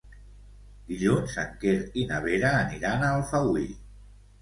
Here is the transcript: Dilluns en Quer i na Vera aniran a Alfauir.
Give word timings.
Dilluns 0.91 1.35
en 1.45 1.53
Quer 1.65 1.75
i 2.01 2.07
na 2.15 2.25
Vera 2.27 2.57
aniran 2.65 3.07
a 3.07 3.15
Alfauir. 3.21 3.71